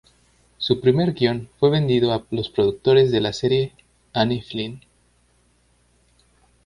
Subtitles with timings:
[0.57, 3.73] Su primer guion fue vendido a los productores de la serie
[4.13, 4.81] Annie Flynn.